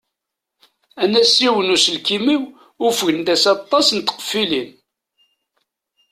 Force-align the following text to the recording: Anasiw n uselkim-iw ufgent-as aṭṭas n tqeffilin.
Anasiw 1.03 1.55
n 1.61 1.73
uselkim-iw 1.75 2.43
ufgent-as 2.87 3.43
aṭṭas 3.53 3.87
n 3.91 3.99
tqeffilin. 3.99 4.69